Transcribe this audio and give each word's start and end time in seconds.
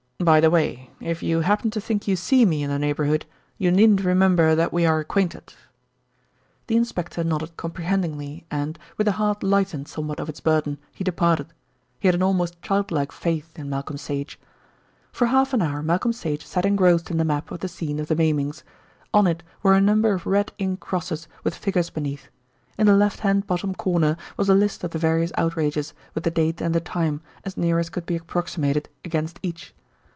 By 0.23 0.39
the 0.39 0.51
way, 0.51 0.91
if 0.99 1.23
you 1.23 1.39
happen 1.39 1.71
to 1.71 1.81
think 1.81 2.07
you 2.07 2.15
see 2.15 2.45
me 2.45 2.61
in 2.61 2.69
the 2.69 2.77
neighbourhood 2.77 3.25
you 3.57 3.71
needn't 3.71 4.03
remember 4.05 4.53
that 4.53 4.71
we 4.71 4.85
are 4.85 4.99
acquainted." 4.99 5.55
The 6.67 6.77
inspector 6.77 7.23
nodded 7.23 7.57
comprehendingly 7.57 8.45
and, 8.51 8.77
with 8.99 9.07
a 9.07 9.13
heart 9.13 9.41
lightened 9.41 9.87
somewhat 9.87 10.19
of 10.19 10.29
its 10.29 10.39
burden, 10.39 10.77
he 10.91 11.03
departed. 11.03 11.47
He 11.99 12.07
had 12.07 12.13
an 12.13 12.21
almost 12.21 12.61
child 12.61 12.91
like 12.91 13.11
faith 13.11 13.57
in 13.57 13.67
Malcolm 13.71 13.97
Sage. 13.97 14.39
For 15.11 15.25
half 15.25 15.53
an 15.55 15.63
hour 15.63 15.81
Malcolm 15.81 16.13
Sage 16.13 16.45
sat 16.45 16.67
engrossed 16.67 17.09
in 17.09 17.17
the 17.17 17.25
map 17.25 17.49
of 17.49 17.61
the 17.61 17.67
scene 17.67 17.99
of 17.99 18.05
the 18.07 18.15
maimings. 18.15 18.63
On 19.15 19.25
it 19.25 19.41
were 19.63 19.73
a 19.73 19.81
number 19.81 20.13
of 20.13 20.27
red 20.27 20.53
ink 20.59 20.79
crosses 20.81 21.27
with 21.43 21.55
figures 21.55 21.89
beneath. 21.89 22.29
In 22.77 22.85
the 22.85 22.93
left 22.95 23.21
hand 23.21 23.47
bottom 23.47 23.73
corner 23.73 24.17
was 24.37 24.49
a 24.49 24.53
list 24.53 24.83
of 24.83 24.91
the 24.91 24.99
various 24.99 25.31
outrages, 25.35 25.95
with 26.13 26.23
the 26.25 26.29
date 26.29 26.61
and 26.61 26.75
the 26.75 26.79
time, 26.79 27.21
as 27.43 27.57
near 27.57 27.79
as 27.79 27.89
could 27.89 28.05
be 28.05 28.17
approximated, 28.17 28.87
against 29.03 29.39
each. 29.41 29.73